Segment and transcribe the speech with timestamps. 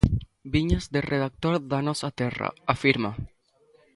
[0.53, 3.11] Viñas de redactor d'A Nosa Terra, afirma.